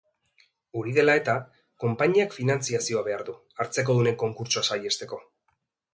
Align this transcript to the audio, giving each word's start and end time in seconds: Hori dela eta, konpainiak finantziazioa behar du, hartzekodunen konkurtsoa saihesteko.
Hori 0.79 0.93
dela 0.95 1.15
eta, 1.19 1.35
konpainiak 1.83 2.33
finantziazioa 2.37 3.03
behar 3.11 3.25
du, 3.29 3.37
hartzekodunen 3.65 4.19
konkurtsoa 4.25 4.65
saihesteko. 4.71 5.25